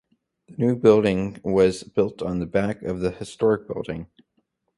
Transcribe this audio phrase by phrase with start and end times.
[0.47, 4.07] The new building was built on the back of the historic building.